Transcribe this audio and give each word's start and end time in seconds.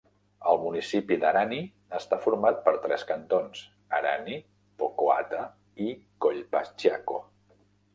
El 0.51 0.59
municipi 0.61 1.17
d'Arani 1.23 1.59
està 1.99 2.19
format 2.25 2.59
per 2.69 2.75
tres 2.87 3.05
cantons: 3.11 3.63
Arani, 4.01 4.41
Pocoata 4.83 5.47
i 5.91 5.97
Collpaciaco. 6.27 7.25